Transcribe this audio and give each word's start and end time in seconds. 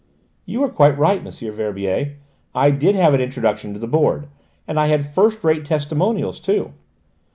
"You 0.47 0.63
are 0.63 0.69
quite 0.69 0.97
right, 0.97 1.23
M. 1.23 1.51
Verbier: 1.53 2.15
I 2.55 2.71
did 2.71 2.95
have 2.95 3.13
an 3.13 3.21
introduction 3.21 3.71
to 3.73 3.79
the 3.79 3.85
Board: 3.85 4.25
and 4.67 4.79
I 4.79 4.87
had 4.87 5.05
first 5.05 5.43
rate 5.43 5.63
testimonials 5.63 6.39
too." 6.39 6.73